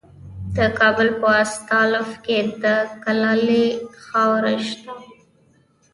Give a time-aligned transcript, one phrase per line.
[0.55, 2.65] د کابل په استالف کې د
[3.03, 3.67] کلالي
[4.05, 4.93] خاوره شته.